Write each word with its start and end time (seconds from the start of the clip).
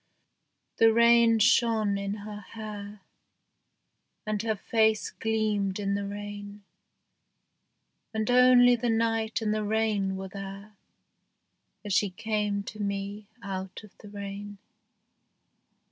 The 0.77 0.91
rain 0.91 1.37
shone 1.37 1.95
in 1.95 2.15
her 2.25 2.39
hair, 2.39 3.01
And 4.25 4.41
her 4.41 4.55
face 4.55 5.11
gleamed 5.11 5.79
in 5.79 5.93
the 5.93 6.07
rain; 6.07 6.63
And 8.11 8.31
only 8.31 8.75
the 8.75 8.89
night 8.89 9.43
and 9.43 9.53
the 9.53 9.63
rain 9.63 10.17
were 10.17 10.29
there 10.29 10.75
As 11.85 11.93
she 11.93 12.09
came 12.09 12.63
to 12.63 12.79
me 12.79 13.27
out 13.43 13.83
of 13.83 13.95
the 13.99 14.09
rain. 14.09 14.57